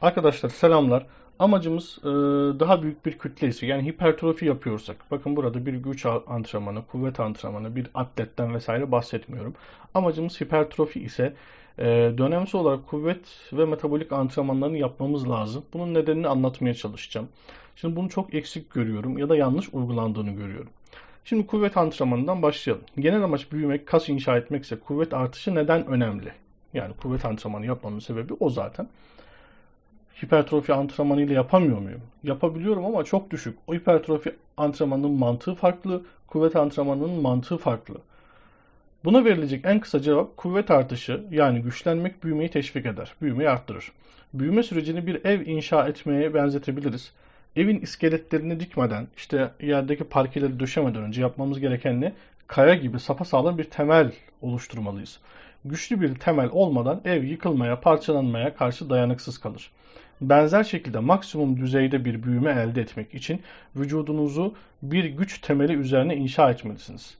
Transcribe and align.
Arkadaşlar 0.00 0.48
selamlar. 0.48 1.06
Amacımız 1.38 1.98
e, 2.02 2.06
daha 2.60 2.82
büyük 2.82 3.06
bir 3.06 3.18
kütle 3.18 3.48
ise 3.48 3.66
yani 3.66 3.86
hipertrofi 3.86 4.46
yapıyorsak 4.46 4.96
bakın 5.10 5.36
burada 5.36 5.66
bir 5.66 5.74
güç 5.74 6.06
antrenmanı, 6.26 6.86
kuvvet 6.86 7.20
antrenmanı, 7.20 7.76
bir 7.76 7.86
atletten 7.94 8.54
vesaire 8.54 8.92
bahsetmiyorum. 8.92 9.54
Amacımız 9.94 10.40
hipertrofi 10.40 11.00
ise 11.00 11.34
e, 11.78 11.84
dönemsel 12.18 12.60
olarak 12.60 12.86
kuvvet 12.86 13.50
ve 13.52 13.64
metabolik 13.64 14.12
antrenmanlarını 14.12 14.76
yapmamız 14.76 15.28
lazım. 15.28 15.64
Bunun 15.72 15.94
nedenini 15.94 16.28
anlatmaya 16.28 16.74
çalışacağım. 16.74 17.28
Şimdi 17.76 17.96
bunu 17.96 18.08
çok 18.08 18.34
eksik 18.34 18.70
görüyorum 18.70 19.18
ya 19.18 19.28
da 19.28 19.36
yanlış 19.36 19.68
uygulandığını 19.72 20.30
görüyorum. 20.30 20.70
Şimdi 21.24 21.46
kuvvet 21.46 21.76
antrenmanından 21.76 22.42
başlayalım. 22.42 22.84
Genel 22.98 23.24
amaç 23.24 23.52
büyümek, 23.52 23.86
kas 23.86 24.08
inşa 24.08 24.36
etmekse 24.36 24.76
kuvvet 24.76 25.14
artışı 25.14 25.54
neden 25.54 25.86
önemli? 25.86 26.32
Yani 26.74 26.94
kuvvet 26.94 27.24
antrenmanı 27.24 27.66
yapmamın 27.66 27.98
sebebi 27.98 28.34
o 28.40 28.50
zaten 28.50 28.88
hipertrofi 30.24 30.72
antrenmanı 30.74 31.22
ile 31.22 31.34
yapamıyor 31.34 31.78
muyum? 31.78 32.02
Yapabiliyorum 32.22 32.84
ama 32.84 33.04
çok 33.04 33.30
düşük. 33.30 33.58
O 33.66 33.74
hipertrofi 33.74 34.34
antrenmanının 34.56 35.10
mantığı 35.10 35.54
farklı, 35.54 36.02
kuvvet 36.26 36.56
antrenmanının 36.56 37.22
mantığı 37.22 37.58
farklı. 37.58 37.94
Buna 39.04 39.24
verilecek 39.24 39.64
en 39.64 39.80
kısa 39.80 40.00
cevap 40.00 40.36
kuvvet 40.36 40.70
artışı 40.70 41.24
yani 41.30 41.62
güçlenmek 41.62 42.24
büyümeyi 42.24 42.50
teşvik 42.50 42.86
eder, 42.86 43.14
büyümeyi 43.22 43.50
arttırır. 43.50 43.92
Büyüme 44.34 44.62
sürecini 44.62 45.06
bir 45.06 45.24
ev 45.24 45.46
inşa 45.46 45.88
etmeye 45.88 46.34
benzetebiliriz. 46.34 47.12
Evin 47.56 47.80
iskeletlerini 47.80 48.60
dikmeden, 48.60 49.06
işte 49.16 49.50
yerdeki 49.60 50.04
parkeleri 50.04 50.60
döşemeden 50.60 51.02
önce 51.02 51.22
yapmamız 51.22 51.60
gereken 51.60 52.00
ne? 52.00 52.12
Kaya 52.46 52.74
gibi 52.74 53.00
sapasağlam 53.00 53.58
bir 53.58 53.64
temel 53.64 54.12
oluşturmalıyız. 54.42 55.20
Güçlü 55.64 56.00
bir 56.00 56.14
temel 56.14 56.48
olmadan 56.52 57.00
ev 57.04 57.22
yıkılmaya, 57.22 57.80
parçalanmaya 57.80 58.54
karşı 58.54 58.90
dayanıksız 58.90 59.38
kalır. 59.38 59.70
Benzer 60.20 60.64
şekilde 60.64 60.98
maksimum 60.98 61.56
düzeyde 61.56 62.04
bir 62.04 62.22
büyüme 62.22 62.50
elde 62.50 62.80
etmek 62.80 63.14
için 63.14 63.42
vücudunuzu 63.76 64.54
bir 64.82 65.04
güç 65.04 65.38
temeli 65.38 65.72
üzerine 65.72 66.16
inşa 66.16 66.50
etmelisiniz. 66.50 67.14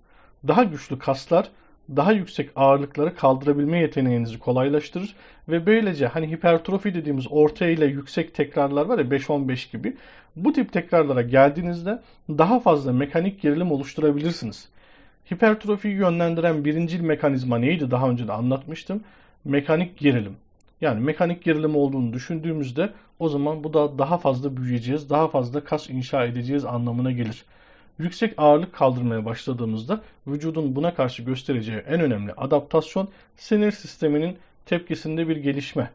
Daha 0.48 0.64
güçlü 0.64 0.98
kaslar 0.98 1.48
daha 1.96 2.12
yüksek 2.12 2.50
ağırlıkları 2.56 3.16
kaldırabilme 3.16 3.78
yeteneğinizi 3.78 4.38
kolaylaştırır 4.38 5.14
ve 5.48 5.66
böylece 5.66 6.06
hani 6.06 6.30
hipertrofi 6.30 6.94
dediğimiz 6.94 7.26
orta 7.30 7.66
ile 7.66 7.86
yüksek 7.86 8.34
tekrarlar 8.34 8.86
var 8.86 8.98
ya 8.98 9.04
5-15 9.04 9.72
gibi 9.72 9.96
bu 10.36 10.52
tip 10.52 10.72
tekrarlara 10.72 11.22
geldiğinizde 11.22 12.02
daha 12.28 12.60
fazla 12.60 12.92
mekanik 12.92 13.42
gerilim 13.42 13.72
oluşturabilirsiniz. 13.72 14.68
Hipertrofiyi 15.32 15.94
yönlendiren 15.94 16.64
birincil 16.64 17.00
mekanizma 17.00 17.58
neydi 17.58 17.90
daha 17.90 18.10
önce 18.10 18.28
de 18.28 18.32
anlatmıştım. 18.32 19.04
Mekanik 19.44 19.98
gerilim. 19.98 20.36
Yani 20.80 21.00
mekanik 21.00 21.44
gerilim 21.44 21.76
olduğunu 21.76 22.12
düşündüğümüzde 22.12 22.92
o 23.18 23.28
zaman 23.28 23.64
bu 23.64 23.74
da 23.74 23.98
daha 23.98 24.18
fazla 24.18 24.56
büyüyeceğiz, 24.56 25.10
daha 25.10 25.28
fazla 25.28 25.64
kas 25.64 25.90
inşa 25.90 26.24
edeceğiz 26.24 26.64
anlamına 26.64 27.12
gelir. 27.12 27.44
Yüksek 27.98 28.34
ağırlık 28.36 28.72
kaldırmaya 28.72 29.24
başladığımızda 29.24 30.00
vücudun 30.26 30.76
buna 30.76 30.94
karşı 30.94 31.22
göstereceği 31.22 31.78
en 31.78 32.00
önemli 32.00 32.32
adaptasyon 32.32 33.08
sinir 33.36 33.70
sisteminin 33.72 34.36
tepkisinde 34.66 35.28
bir 35.28 35.36
gelişme. 35.36 35.90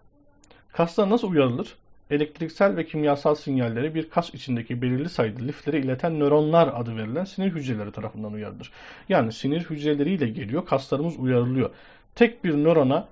Kaslar 0.72 1.10
nasıl 1.10 1.32
uyarılır? 1.32 1.76
Elektriksel 2.10 2.78
ve 2.78 2.86
kimyasal 2.86 3.36
sinyalleri 3.36 3.96
bir 3.96 4.10
kas 4.10 4.34
içindeki 4.34 4.82
belirli 4.82 5.10
sayıda 5.10 5.44
liflere 5.44 5.80
ileten 5.80 6.20
nöronlar 6.20 6.72
adı 6.76 6.98
verilen 6.98 7.26
sinir 7.26 7.52
hücreleri 7.52 7.92
tarafından 7.92 8.34
uyarılır. 8.34 8.72
Yani 9.10 9.32
sinir 9.32 9.62
hücreleriyle 9.62 10.30
geliyor, 10.30 10.66
kaslarımız 10.66 11.18
uyarılıyor. 11.18 11.70
Tek 12.16 12.44
bir 12.44 12.54
nörona 12.54 13.08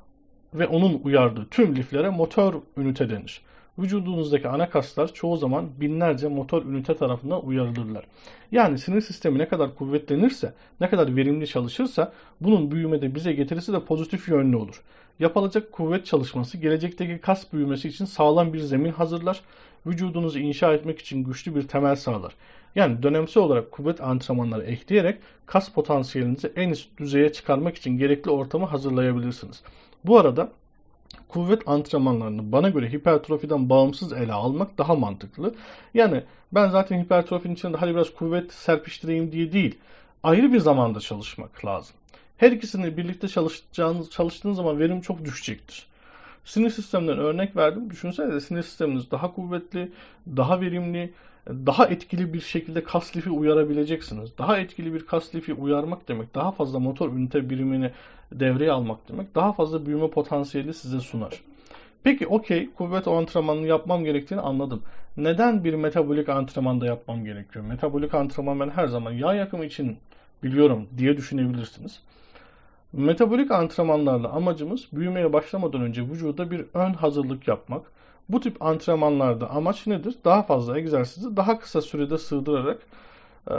ve 0.54 0.68
onun 0.68 1.02
uyardığı 1.04 1.48
tüm 1.50 1.76
liflere 1.76 2.10
motor 2.10 2.54
ünite 2.78 3.10
denir. 3.10 3.42
Vücudunuzdaki 3.80 4.48
ana 4.48 4.70
kaslar 4.70 5.14
çoğu 5.14 5.38
zaman 5.38 5.70
binlerce 5.82 6.28
motor 6.28 6.66
ünite 6.66 6.96
tarafından 6.96 7.46
uyarılırlar. 7.46 8.06
Yani 8.52 8.80
sinir 8.80 9.02
sistemi 9.02 9.40
ne 9.40 9.48
kadar 9.48 9.76
kuvvetlenirse, 9.76 10.54
ne 10.82 10.90
kadar 10.90 11.16
verimli 11.16 11.48
çalışırsa 11.48 12.14
bunun 12.42 12.72
büyümede 12.72 13.16
bize 13.16 13.34
getirisi 13.34 13.74
de 13.74 13.80
pozitif 13.80 14.28
yönlü 14.28 14.56
olur. 14.56 14.82
Yapılacak 15.20 15.72
kuvvet 15.72 16.06
çalışması 16.06 16.58
gelecekteki 16.58 17.18
kas 17.18 17.54
büyümesi 17.54 17.88
için 17.88 18.06
sağlam 18.06 18.54
bir 18.54 18.60
zemin 18.60 18.92
hazırlar. 18.92 19.42
Vücudunuzu 19.86 20.40
inşa 20.40 20.74
etmek 20.74 21.00
için 21.00 21.24
güçlü 21.24 21.56
bir 21.56 21.68
temel 21.68 21.96
sağlar. 21.96 22.34
Yani 22.76 23.04
dönemsel 23.04 23.44
olarak 23.44 23.72
kuvvet 23.72 24.02
antrenmanları 24.02 24.64
ekleyerek 24.64 25.20
kas 25.46 25.72
potansiyelinizi 25.72 26.54
en 26.56 26.70
üst 26.70 26.98
düzeye 26.98 27.34
çıkarmak 27.34 27.76
için 27.76 27.98
gerekli 27.98 28.32
ortamı 28.32 28.66
hazırlayabilirsiniz. 28.66 29.64
Bu 30.06 30.20
arada 30.20 30.52
kuvvet 31.28 31.68
antrenmanlarını 31.68 32.52
bana 32.52 32.70
göre 32.70 32.92
hipertrofiden 32.92 33.70
bağımsız 33.70 34.14
ele 34.14 34.34
almak 34.34 34.78
daha 34.78 34.96
mantıklı. 34.96 35.56
Yani 35.94 36.24
ben 36.52 36.70
zaten 36.70 37.04
hipertrofinin 37.04 37.56
içinde 37.56 37.78
hadi 37.78 37.96
biraz 37.96 38.14
kuvvet 38.14 38.54
serpiştireyim 38.54 39.32
diye 39.32 39.52
değil. 39.52 39.78
Ayrı 40.24 40.54
bir 40.54 40.60
zamanda 40.60 41.00
çalışmak 41.00 41.66
lazım. 41.66 41.96
Her 42.38 42.52
ikisini 42.52 42.98
birlikte 42.98 43.28
çalışacağınız, 43.28 44.10
çalıştığınız 44.10 44.58
zaman 44.58 44.80
verim 44.80 45.02
çok 45.02 45.26
düşecektir. 45.26 45.88
Sinir 46.46 46.70
sisteminden 46.70 47.18
örnek 47.18 47.56
verdim. 47.56 47.90
Düşünsene 47.90 48.40
sinir 48.40 48.64
sisteminiz 48.64 49.12
daha 49.12 49.34
kuvvetli, 49.34 49.92
daha 50.38 50.62
verimli, 50.62 51.14
daha 51.50 51.86
etkili 51.88 52.34
bir 52.34 52.42
şekilde 52.42 52.84
kas 52.84 53.18
lifi 53.18 53.30
uyarabileceksiniz. 53.30 54.38
Daha 54.38 54.58
etkili 54.58 54.94
bir 54.94 55.06
kas 55.06 55.36
lifi 55.36 55.54
uyarmak 55.54 56.08
demek, 56.08 56.36
daha 56.36 56.52
fazla 56.52 56.80
motor 56.80 57.14
ünite 57.14 57.50
birimini 57.50 57.92
devreye 58.32 58.72
almak 58.72 59.10
demek, 59.10 59.36
daha 59.36 59.54
fazla 59.54 59.86
büyüme 59.86 60.10
potansiyeli 60.10 60.74
size 60.74 61.00
sunar. 61.00 61.42
Peki 62.04 62.28
okey 62.28 62.70
kuvvet 62.78 63.08
antrenmanını 63.08 63.68
yapmam 63.68 64.04
gerektiğini 64.04 64.42
anladım. 64.42 64.82
Neden 65.18 65.64
bir 65.64 65.74
metabolik 65.74 66.30
antrenmanda 66.30 66.86
yapmam 66.86 67.26
gerekiyor? 67.26 67.66
Metabolik 67.66 68.14
antrenman 68.14 68.60
ben 68.60 68.70
her 68.70 68.88
zaman 68.88 69.12
yağ 69.12 69.34
yakımı 69.34 69.66
için 69.66 69.98
biliyorum 70.44 70.88
diye 70.98 71.18
düşünebilirsiniz. 71.18 72.02
Metabolik 72.94 73.52
antrenmanlarla 73.52 74.30
amacımız 74.30 74.88
büyümeye 74.94 75.34
başlamadan 75.34 75.82
önce 75.82 76.02
vücuda 76.02 76.52
bir 76.52 76.66
ön 76.74 76.94
hazırlık 76.94 77.48
yapmak 77.48 77.92
bu 78.30 78.40
tip 78.40 78.62
antrenmanlarda 78.62 79.50
amaç 79.50 79.88
nedir? 79.88 80.16
Daha 80.26 80.44
fazla 80.44 80.80
egzersizi 80.80 81.38
daha 81.38 81.60
kısa 81.60 81.82
sürede 81.82 82.18
sığdırarak 82.18 82.80
e, 83.48 83.56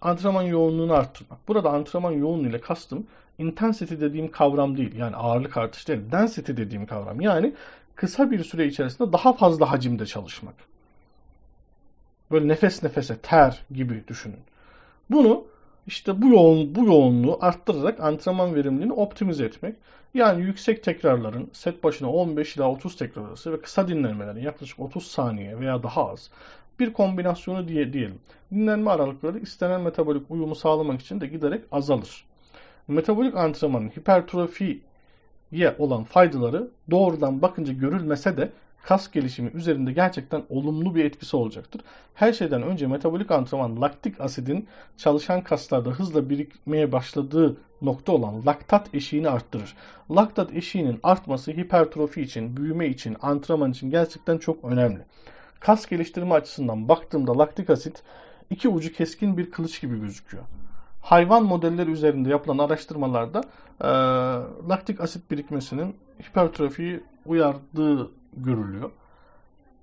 antrenman 0.00 0.42
yoğunluğunu 0.42 0.92
arttırmak. 0.92 1.48
Burada 1.48 1.70
antrenman 1.70 2.12
yoğunluğu 2.12 2.48
ile 2.48 2.60
kastım 2.60 3.06
intensity 3.38 3.94
dediğim 3.94 4.30
kavram 4.30 4.76
değil. 4.76 4.96
Yani 4.96 5.16
ağırlık 5.16 5.56
artışı 5.56 5.86
değil. 5.86 6.00
Density 6.12 6.52
dediğim 6.52 6.86
kavram. 6.86 7.20
Yani 7.20 7.54
kısa 7.94 8.30
bir 8.30 8.44
süre 8.44 8.66
içerisinde 8.66 9.12
daha 9.12 9.32
fazla 9.32 9.70
hacimde 9.70 10.06
çalışmak. 10.06 10.54
Böyle 12.30 12.48
nefes 12.48 12.82
nefese 12.82 13.18
ter 13.18 13.62
gibi 13.70 14.04
düşünün. 14.08 14.40
Bunu 15.10 15.44
işte 15.86 16.22
bu 16.22 16.28
yoğun 16.28 16.74
bu 16.74 16.84
yoğunluğu 16.84 17.38
arttırarak 17.40 18.00
antrenman 18.00 18.54
verimliliğini 18.54 18.92
optimize 18.92 19.44
etmek. 19.44 19.76
Yani 20.14 20.44
yüksek 20.44 20.84
tekrarların 20.84 21.50
set 21.52 21.84
başına 21.84 22.10
15 22.10 22.56
ila 22.56 22.70
30 22.70 22.96
tekrar 22.96 23.24
arası 23.24 23.52
ve 23.52 23.60
kısa 23.60 23.88
dinlenmelerin 23.88 24.40
yaklaşık 24.40 24.80
30 24.80 25.06
saniye 25.06 25.60
veya 25.60 25.82
daha 25.82 26.10
az 26.10 26.30
bir 26.80 26.92
kombinasyonu 26.92 27.68
diye 27.68 27.92
diyelim. 27.92 28.18
Dinlenme 28.52 28.90
aralıkları 28.90 29.38
istenen 29.38 29.80
metabolik 29.80 30.30
uyumu 30.30 30.54
sağlamak 30.54 31.00
için 31.00 31.20
de 31.20 31.26
giderek 31.26 31.64
azalır. 31.72 32.24
Metabolik 32.88 33.36
antrenmanın 33.36 33.88
hipertrofiye 33.88 34.78
olan 35.78 36.04
faydaları 36.04 36.68
doğrudan 36.90 37.42
bakınca 37.42 37.72
görülmese 37.72 38.36
de 38.36 38.52
kas 38.82 39.10
gelişimi 39.10 39.50
üzerinde 39.54 39.92
gerçekten 39.92 40.42
olumlu 40.48 40.94
bir 40.94 41.04
etkisi 41.04 41.36
olacaktır. 41.36 41.82
Her 42.14 42.32
şeyden 42.32 42.62
önce 42.62 42.86
metabolik 42.86 43.30
antrenman 43.30 43.80
laktik 43.80 44.20
asidin 44.20 44.68
çalışan 44.96 45.40
kaslarda 45.40 45.90
hızla 45.90 46.30
birikmeye 46.30 46.92
başladığı 46.92 47.56
nokta 47.82 48.12
olan 48.12 48.46
laktat 48.46 48.94
eşiğini 48.94 49.28
arttırır. 49.28 49.74
Laktat 50.10 50.52
eşiğinin 50.54 51.00
artması 51.02 51.50
hipertrofi 51.50 52.22
için, 52.22 52.56
büyüme 52.56 52.88
için, 52.88 53.16
antrenman 53.22 53.70
için 53.70 53.90
gerçekten 53.90 54.38
çok 54.38 54.64
önemli. 54.64 55.00
Kas 55.60 55.86
geliştirme 55.86 56.34
açısından 56.34 56.88
baktığımda 56.88 57.38
laktik 57.38 57.70
asit 57.70 58.02
iki 58.50 58.68
ucu 58.68 58.92
keskin 58.92 59.36
bir 59.38 59.50
kılıç 59.50 59.80
gibi 59.80 60.00
gözüküyor. 60.00 60.42
Hayvan 61.00 61.44
modelleri 61.44 61.90
üzerinde 61.90 62.28
yapılan 62.28 62.58
araştırmalarda 62.58 63.40
e, 63.80 63.88
laktik 64.68 65.00
asit 65.00 65.30
birikmesinin 65.30 65.96
hipertrofiyi 66.22 67.00
uyardığı 67.26 68.10
görülüyor. 68.36 68.90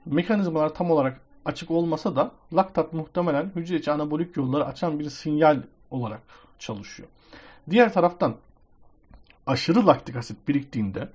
Mekanizmalar 0.05 0.73
tam 0.73 0.91
olarak 0.91 1.21
açık 1.45 1.71
olmasa 1.71 2.15
da 2.15 2.31
laktat 2.53 2.93
muhtemelen 2.93 3.51
hücre 3.55 3.75
içi 3.75 3.91
anabolik 3.91 4.37
yolları 4.37 4.65
açan 4.65 4.99
bir 4.99 5.09
sinyal 5.09 5.63
olarak 5.91 6.21
çalışıyor. 6.59 7.09
Diğer 7.69 7.93
taraftan 7.93 8.35
aşırı 9.47 9.87
laktik 9.87 10.15
asit 10.15 10.47
biriktiğinde 10.47 11.09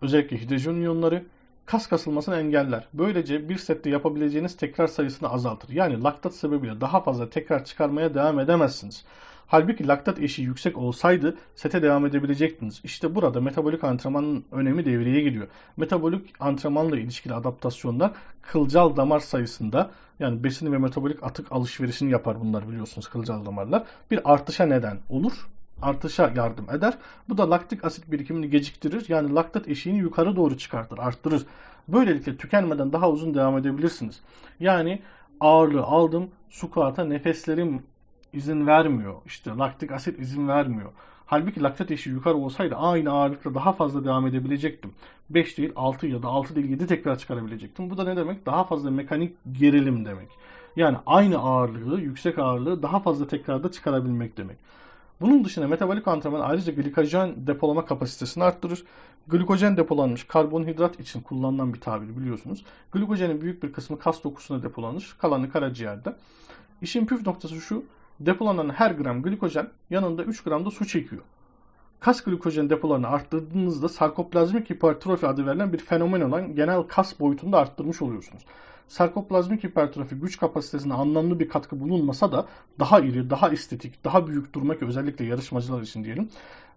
özellikle 0.00 0.40
hidrojen 0.40 0.74
iyonları 0.74 1.26
kas 1.66 1.86
kasılmasını 1.86 2.36
engeller. 2.36 2.88
Böylece 2.92 3.48
bir 3.48 3.58
sette 3.58 3.90
yapabileceğiniz 3.90 4.56
tekrar 4.56 4.86
sayısını 4.86 5.28
azaltır. 5.28 5.68
Yani 5.68 6.02
laktat 6.02 6.34
sebebiyle 6.34 6.80
daha 6.80 7.00
fazla 7.00 7.30
tekrar 7.30 7.64
çıkarmaya 7.64 8.14
devam 8.14 8.40
edemezsiniz. 8.40 9.04
Halbuki 9.50 9.88
laktat 9.88 10.18
eşiği 10.18 10.46
yüksek 10.48 10.78
olsaydı 10.78 11.36
sete 11.54 11.82
devam 11.82 12.06
edebilecektiniz. 12.06 12.80
İşte 12.84 13.14
burada 13.14 13.40
metabolik 13.40 13.84
antrenmanın 13.84 14.44
önemi 14.52 14.84
devreye 14.84 15.20
giriyor. 15.20 15.46
Metabolik 15.76 16.32
antrenmanla 16.40 16.98
ilişkili 16.98 17.34
adaptasyonlar 17.34 18.12
kılcal 18.42 18.96
damar 18.96 19.20
sayısında 19.20 19.90
yani 20.18 20.44
besin 20.44 20.72
ve 20.72 20.78
metabolik 20.78 21.22
atık 21.22 21.52
alışverişini 21.52 22.10
yapar 22.10 22.40
bunlar 22.40 22.68
biliyorsunuz 22.68 23.08
kılcal 23.08 23.46
damarlar. 23.46 23.84
Bir 24.10 24.32
artışa 24.32 24.66
neden 24.66 24.98
olur 25.08 25.48
artışa 25.82 26.32
yardım 26.36 26.70
eder. 26.70 26.98
Bu 27.28 27.38
da 27.38 27.50
laktik 27.50 27.84
asit 27.84 28.12
birikimini 28.12 28.50
geciktirir. 28.50 29.04
Yani 29.08 29.34
laktat 29.34 29.68
eşiğini 29.68 29.98
yukarı 29.98 30.36
doğru 30.36 30.58
çıkartır, 30.58 30.98
arttırır. 30.98 31.46
Böylelikle 31.88 32.36
tükenmeden 32.36 32.92
daha 32.92 33.10
uzun 33.10 33.34
devam 33.34 33.58
edebilirsiniz. 33.58 34.20
Yani 34.60 35.02
ağırlığı 35.40 35.82
aldım, 35.82 36.30
squat'a 36.50 37.04
nefeslerim 37.04 37.82
izin 38.32 38.66
vermiyor. 38.66 39.14
İşte 39.26 39.50
laktik 39.50 39.92
asit 39.92 40.18
izin 40.18 40.48
vermiyor. 40.48 40.90
Halbuki 41.26 41.62
laktat 41.62 41.90
eşiği 41.90 42.14
yukarı 42.14 42.36
olsaydı 42.36 42.76
aynı 42.76 43.10
ağırlıkla 43.10 43.54
daha 43.54 43.72
fazla 43.72 44.04
devam 44.04 44.26
edebilecektim. 44.26 44.92
5 45.30 45.58
değil 45.58 45.72
6 45.76 46.06
ya 46.06 46.22
da 46.22 46.28
6 46.28 46.54
değil 46.54 46.70
7 46.70 46.86
tekrar 46.86 47.18
çıkarabilecektim. 47.18 47.90
Bu 47.90 47.96
da 47.96 48.04
ne 48.04 48.16
demek? 48.16 48.46
Daha 48.46 48.64
fazla 48.64 48.90
mekanik 48.90 49.36
gerilim 49.52 50.04
demek. 50.04 50.28
Yani 50.76 50.96
aynı 51.06 51.38
ağırlığı, 51.38 52.00
yüksek 52.00 52.38
ağırlığı 52.38 52.82
daha 52.82 53.00
fazla 53.00 53.26
tekrarda 53.26 53.70
çıkarabilmek 53.70 54.36
demek. 54.36 54.56
Bunun 55.20 55.44
dışında 55.44 55.68
metabolik 55.68 56.08
antrenman 56.08 56.40
ayrıca 56.40 56.72
glikojen 56.72 57.46
depolama 57.46 57.84
kapasitesini 57.84 58.44
arttırır. 58.44 58.84
Glikojen 59.28 59.76
depolanmış 59.76 60.24
karbonhidrat 60.24 61.00
için 61.00 61.20
kullanılan 61.20 61.74
bir 61.74 61.80
tabir 61.80 62.16
biliyorsunuz. 62.16 62.64
Glikojenin 62.92 63.40
büyük 63.40 63.62
bir 63.62 63.72
kısmı 63.72 63.98
kas 63.98 64.24
dokusuna 64.24 64.62
depolanır, 64.62 65.16
kalanı 65.18 65.50
karaciğerde. 65.50 66.14
İşin 66.82 67.06
püf 67.06 67.26
noktası 67.26 67.60
şu, 67.60 67.84
depolanan 68.20 68.68
her 68.68 68.90
gram 68.90 69.22
glikojen 69.22 69.68
yanında 69.90 70.24
3 70.24 70.42
gram 70.42 70.64
da 70.66 70.70
su 70.70 70.86
çekiyor. 70.86 71.22
Kas 72.00 72.24
glikojen 72.24 72.70
depolarını 72.70 73.08
arttırdığınızda 73.08 73.88
sarkoplazmik 73.88 74.70
hipertrofi 74.70 75.26
adı 75.26 75.46
verilen 75.46 75.72
bir 75.72 75.78
fenomen 75.78 76.20
olan 76.20 76.54
genel 76.54 76.82
kas 76.82 77.20
boyutunu 77.20 77.52
da 77.52 77.58
arttırmış 77.58 78.02
oluyorsunuz. 78.02 78.42
Sarkoplazmik 78.88 79.64
hipertrofi 79.64 80.14
güç 80.14 80.38
kapasitesine 80.38 80.94
anlamlı 80.94 81.40
bir 81.40 81.48
katkı 81.48 81.80
bulunmasa 81.80 82.32
da 82.32 82.46
daha 82.78 83.00
iri, 83.00 83.30
daha 83.30 83.50
estetik, 83.50 84.04
daha 84.04 84.26
büyük 84.26 84.54
durmak 84.54 84.82
özellikle 84.82 85.24
yarışmacılar 85.24 85.82
için 85.82 86.04
diyelim 86.04 86.28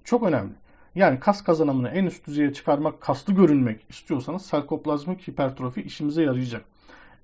çok 0.04 0.24
önemli. 0.24 0.54
Yani 0.96 1.20
kas 1.20 1.44
kazanımını 1.44 1.90
en 1.90 2.06
üst 2.06 2.28
düzeye 2.28 2.54
çıkarmak, 2.54 3.02
kaslı 3.02 3.34
görünmek 3.34 3.86
istiyorsanız 3.90 4.42
sarkoplazmik 4.42 5.28
hipertrofi 5.28 5.82
işimize 5.82 6.24
yarayacak. 6.24 6.66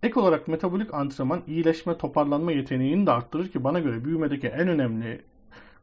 Ek 0.03 0.19
olarak 0.19 0.47
metabolik 0.47 0.93
antrenman 0.93 1.41
iyileşme, 1.47 1.97
toparlanma 1.97 2.51
yeteneğini 2.51 3.07
de 3.07 3.11
arttırır 3.11 3.47
ki 3.47 3.63
bana 3.63 3.79
göre 3.79 4.05
büyümedeki 4.05 4.47
en 4.47 4.67
önemli 4.67 5.21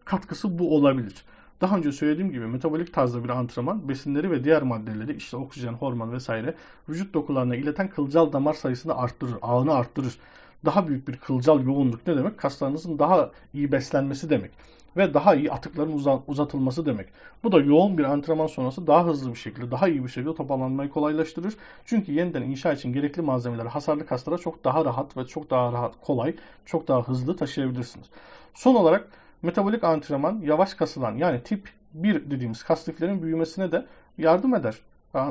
katkısı 0.04 0.58
bu 0.58 0.76
olabilir. 0.76 1.14
Daha 1.60 1.76
önce 1.76 1.92
söylediğim 1.92 2.32
gibi 2.32 2.46
metabolik 2.46 2.94
tarzda 2.94 3.24
bir 3.24 3.28
antrenman 3.28 3.88
besinleri 3.88 4.30
ve 4.30 4.44
diğer 4.44 4.62
maddeleri 4.62 5.16
işte 5.16 5.36
oksijen, 5.36 5.72
hormon 5.72 6.12
vesaire 6.12 6.54
vücut 6.88 7.14
dokularına 7.14 7.56
ileten 7.56 7.90
kılcal 7.90 8.32
damar 8.32 8.54
sayısını 8.54 8.96
arttırır, 8.96 9.34
ağını 9.42 9.74
arttırır. 9.74 10.18
Daha 10.64 10.88
büyük 10.88 11.08
bir 11.08 11.16
kılcal 11.16 11.64
yoğunluk 11.64 12.06
ne 12.06 12.16
demek? 12.16 12.38
Kaslarınızın 12.38 12.98
daha 12.98 13.30
iyi 13.54 13.72
beslenmesi 13.72 14.30
demek 14.30 14.50
ve 14.96 15.14
daha 15.14 15.34
iyi 15.34 15.52
atıkların 15.52 16.22
uzatılması 16.26 16.86
demek. 16.86 17.06
Bu 17.44 17.52
da 17.52 17.60
yoğun 17.60 17.98
bir 17.98 18.04
antrenman 18.04 18.46
sonrası 18.46 18.86
daha 18.86 19.06
hızlı 19.06 19.30
bir 19.30 19.38
şekilde, 19.38 19.70
daha 19.70 19.88
iyi 19.88 20.04
bir 20.04 20.08
şekilde 20.08 20.34
toparlanmayı 20.34 20.90
kolaylaştırır. 20.90 21.56
Çünkü 21.84 22.12
yeniden 22.12 22.42
inşa 22.42 22.72
için 22.72 22.92
gerekli 22.92 23.22
malzemeleri 23.22 23.68
hasarlı 23.68 24.06
kaslara 24.06 24.38
çok 24.38 24.64
daha 24.64 24.84
rahat 24.84 25.16
ve 25.16 25.26
çok 25.26 25.50
daha 25.50 25.72
rahat, 25.72 25.94
kolay, 26.00 26.34
çok 26.64 26.88
daha 26.88 27.02
hızlı 27.02 27.36
taşıyabilirsiniz. 27.36 28.06
Son 28.54 28.74
olarak 28.74 29.08
metabolik 29.42 29.84
antrenman 29.84 30.40
yavaş 30.44 30.74
kasılan 30.74 31.16
yani 31.16 31.42
tip 31.42 31.68
1 31.94 32.30
dediğimiz 32.30 32.62
kas 32.62 32.88
liflerin 32.88 33.22
büyümesine 33.22 33.72
de 33.72 33.86
yardım 34.18 34.54
eder. 34.54 34.78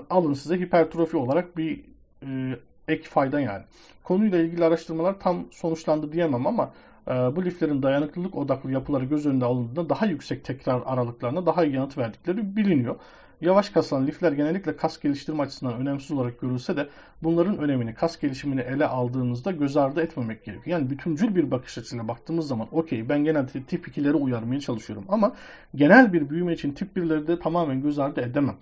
Alın 0.10 0.34
size 0.34 0.60
hipertrofi 0.60 1.18
olarak 1.18 1.58
bir 1.58 1.84
e, 2.24 2.60
ek 2.88 3.04
fayda 3.04 3.40
yani. 3.40 3.64
Konuyla 4.04 4.38
ilgili 4.40 4.66
araştırmalar 4.66 5.20
tam 5.20 5.46
sonuçlandı 5.52 6.12
diyemem 6.12 6.48
ama 6.48 6.72
e, 7.08 7.12
bu 7.12 7.46
liflerin 7.46 7.84
dayanıklılık 7.84 8.36
odaklı 8.36 8.72
yapıları 8.72 9.06
göz 9.06 9.26
önünde 9.26 9.46
alındığında 9.46 9.90
daha 9.90 10.06
yüksek 10.06 10.46
tekrar 10.46 10.82
aralıklarına 10.86 11.46
daha 11.46 11.66
iyi 11.66 11.76
yanıt 11.76 11.98
verdikleri 11.98 12.56
biliniyor. 12.56 12.96
Yavaş 13.42 13.70
kasılan 13.70 14.08
lifler 14.08 14.32
genellikle 14.32 14.76
kas 14.76 15.00
geliştirme 15.00 15.44
açısından 15.44 15.74
önemsiz 15.74 16.12
olarak 16.12 16.42
görülse 16.42 16.78
de 16.78 16.88
bunların 17.24 17.58
önemini 17.58 17.94
kas 17.94 18.20
gelişimini 18.20 18.62
ele 18.62 18.86
aldığınızda 18.86 19.52
göz 19.52 19.78
ardı 19.78 20.02
etmemek 20.02 20.46
gerekiyor. 20.46 20.78
Yani 20.78 20.90
bütüncül 20.90 21.36
bir 21.36 21.52
bakış 21.52 21.78
açısıyla 21.78 22.08
baktığımız 22.08 22.48
zaman 22.48 22.68
okey 22.72 23.10
ben 23.10 23.24
genelde 23.24 23.64
tip 23.64 23.88
2'leri 23.88 24.14
uyarmaya 24.14 24.60
çalışıyorum 24.60 25.06
ama 25.10 25.36
genel 25.76 26.14
bir 26.14 26.30
büyüme 26.30 26.54
için 26.54 26.72
tip 26.72 26.98
1'leri 26.98 27.28
de 27.28 27.40
tamamen 27.40 27.82
göz 27.82 28.00
ardı 28.00 28.22
edemem. 28.22 28.56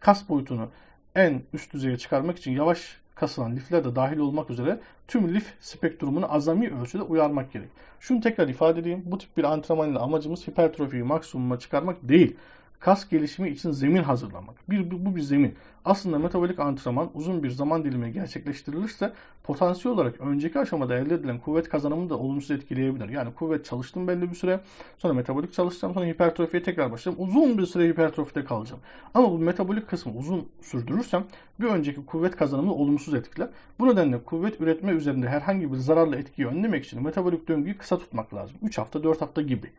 Kas 0.00 0.28
boyutunu 0.28 0.68
en 1.14 1.42
üst 1.52 1.72
düzeye 1.72 1.96
çıkarmak 1.98 2.38
için 2.38 2.52
yavaş 2.52 2.99
kasılan 3.20 3.56
lifler 3.56 3.84
de 3.84 3.96
dahil 3.96 4.18
olmak 4.18 4.50
üzere 4.50 4.80
tüm 5.08 5.34
lif 5.34 5.54
spektrumunu 5.60 6.34
azami 6.34 6.70
ölçüde 6.80 7.02
uyarmak 7.02 7.52
gerek. 7.52 7.68
Şunu 8.00 8.20
tekrar 8.20 8.48
ifade 8.48 8.80
edeyim. 8.80 9.02
Bu 9.06 9.18
tip 9.18 9.36
bir 9.36 9.44
antrenman 9.44 9.90
ile 9.90 9.98
amacımız 9.98 10.48
hipertrofiyi 10.48 11.02
maksimuma 11.02 11.58
çıkarmak 11.58 11.96
değil 12.02 12.36
kas 12.80 13.08
gelişimi 13.08 13.48
için 13.48 13.70
zemin 13.70 14.02
hazırlamak. 14.02 14.70
Bir, 14.70 14.90
bu 14.90 15.16
bir 15.16 15.20
zemin. 15.20 15.54
Aslında 15.84 16.18
metabolik 16.18 16.58
antrenman 16.58 17.10
uzun 17.14 17.42
bir 17.42 17.50
zaman 17.50 17.84
dilimi 17.84 18.12
gerçekleştirilirse 18.12 19.12
potansiyel 19.42 19.94
olarak 19.94 20.20
önceki 20.20 20.58
aşamada 20.58 20.96
elde 20.96 21.14
edilen 21.14 21.38
kuvvet 21.38 21.68
kazanımını 21.68 22.10
da 22.10 22.18
olumsuz 22.18 22.50
etkileyebilir. 22.50 23.08
Yani 23.08 23.34
kuvvet 23.34 23.64
çalıştım 23.64 24.08
belli 24.08 24.30
bir 24.30 24.34
süre, 24.34 24.60
sonra 24.98 25.14
metabolik 25.14 25.52
çalışacağım, 25.52 25.94
sonra 25.94 26.06
hipertrofiye 26.06 26.62
tekrar 26.62 26.92
başlayacağım. 26.92 27.28
Uzun 27.28 27.58
bir 27.58 27.66
süre 27.66 27.88
hipertrofide 27.88 28.44
kalacağım. 28.44 28.80
Ama 29.14 29.30
bu 29.30 29.38
metabolik 29.38 29.88
kısmı 29.88 30.12
uzun 30.12 30.48
sürdürürsem 30.62 31.24
bir 31.60 31.66
önceki 31.66 32.06
kuvvet 32.06 32.36
kazanımını 32.36 32.74
olumsuz 32.74 33.14
etkiler. 33.14 33.48
Bu 33.78 33.86
nedenle 33.86 34.22
kuvvet 34.22 34.60
üretme 34.60 34.92
üzerinde 34.92 35.28
herhangi 35.28 35.72
bir 35.72 35.76
zararlı 35.76 36.16
etkiyi 36.16 36.48
önlemek 36.48 36.84
için 36.84 37.02
metabolik 37.02 37.48
döngüyü 37.48 37.78
kısa 37.78 37.98
tutmak 37.98 38.34
lazım. 38.34 38.56
3 38.62 38.78
hafta 38.78 39.02
4 39.02 39.20
hafta 39.20 39.42
gibi. 39.42 39.70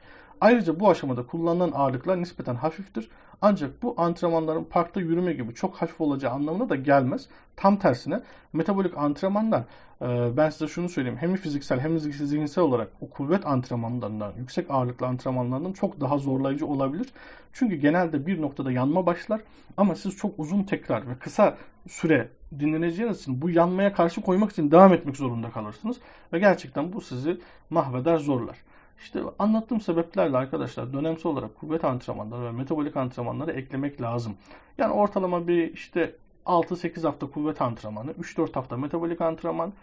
Ayrıca 0.41 0.79
bu 0.79 0.89
aşamada 0.89 1.25
kullanılan 1.25 1.71
ağırlıklar 1.71 2.21
nispeten 2.21 2.55
hafiftir. 2.55 3.09
Ancak 3.41 3.83
bu 3.83 3.93
antrenmanların 3.97 4.63
parkta 4.63 4.99
yürüme 4.99 5.33
gibi 5.33 5.53
çok 5.53 5.75
hafif 5.75 6.01
olacağı 6.01 6.31
anlamına 6.31 6.69
da 6.69 6.75
gelmez. 6.75 7.27
Tam 7.55 7.77
tersine 7.77 8.21
metabolik 8.53 8.97
antrenmanlar 8.97 9.63
e, 10.01 10.37
ben 10.37 10.49
size 10.49 10.67
şunu 10.67 10.89
söyleyeyim. 10.89 11.17
Hem 11.21 11.35
fiziksel 11.35 11.79
hem 11.79 11.99
zihinsel 11.99 12.63
olarak 12.63 12.87
o 13.01 13.09
kuvvet 13.09 13.45
antrenmanlarından, 13.45 14.33
yüksek 14.37 14.71
ağırlıklı 14.71 15.07
antrenmanlardan 15.07 15.73
çok 15.73 16.01
daha 16.01 16.17
zorlayıcı 16.17 16.67
olabilir. 16.67 17.09
Çünkü 17.53 17.75
genelde 17.75 18.25
bir 18.25 18.41
noktada 18.41 18.71
yanma 18.71 19.05
başlar 19.05 19.41
ama 19.77 19.95
siz 19.95 20.15
çok 20.15 20.39
uzun 20.39 20.63
tekrar 20.63 21.09
ve 21.09 21.15
kısa 21.19 21.57
süre 21.87 22.29
dinleneceğiniz 22.59 23.19
için 23.19 23.41
bu 23.41 23.49
yanmaya 23.49 23.93
karşı 23.93 24.21
koymak 24.21 24.51
için 24.51 24.71
devam 24.71 24.93
etmek 24.93 25.17
zorunda 25.17 25.49
kalırsınız. 25.49 25.97
Ve 26.33 26.39
gerçekten 26.39 26.93
bu 26.93 27.01
sizi 27.01 27.37
mahveder, 27.69 28.17
zorlar. 28.17 28.57
İşte 29.01 29.21
anlattığım 29.39 29.81
sebeplerle 29.81 30.37
arkadaşlar 30.37 30.93
dönemsel 30.93 31.31
olarak 31.31 31.59
kuvvet 31.59 31.85
antrenmanları 31.85 32.43
ve 32.43 32.51
metabolik 32.51 32.97
antrenmanları 32.97 33.51
eklemek 33.51 34.01
lazım. 34.01 34.37
Yani 34.77 34.93
ortalama 34.93 35.47
bir 35.47 35.73
işte 35.73 36.15
6-8 36.45 37.01
hafta 37.05 37.27
kuvvet 37.27 37.61
antrenmanı, 37.61 38.11
3-4 38.11 38.53
hafta 38.53 38.77
metabolik 38.77 39.21
antrenman, 39.21 39.73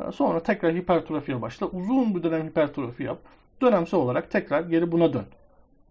e, 0.00 0.12
sonra 0.12 0.42
tekrar 0.42 0.74
hipertrofiye 0.74 1.42
başla. 1.42 1.66
Uzun 1.66 2.14
bir 2.14 2.22
dönem 2.22 2.48
hipertrofi 2.48 3.02
yap. 3.02 3.18
Dönemsel 3.62 4.00
olarak 4.00 4.30
tekrar 4.30 4.62
geri 4.62 4.92
buna 4.92 5.12
dön. 5.12 5.26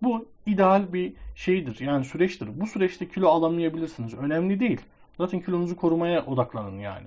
Bu 0.02 0.26
ideal 0.46 0.94
bir 0.94 1.14
şeydir. 1.36 1.80
Yani 1.80 2.06
süreçtir. 2.06 2.62
Bu 2.62 2.68
süreçte 2.68 3.10
kilo 3.10 3.28
alamayabilirsiniz. 3.30 4.14
Önemli 4.14 4.60
değil. 4.60 4.82
Zaten 5.18 5.40
kilonuzu 5.40 5.76
korumaya 5.76 6.26
odaklanın 6.26 6.80
yani. 6.80 7.06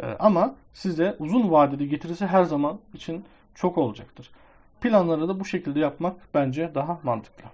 E, 0.00 0.06
ama 0.06 0.54
size 0.72 1.16
uzun 1.18 1.50
vadede 1.50 1.86
getirisi 1.86 2.26
her 2.26 2.44
zaman 2.44 2.78
için 2.94 3.24
çok 3.54 3.78
olacaktır. 3.78 4.30
Planları 4.80 5.28
da 5.28 5.40
bu 5.40 5.44
şekilde 5.44 5.80
yapmak 5.80 6.34
bence 6.34 6.74
daha 6.74 7.00
mantıklı. 7.02 7.50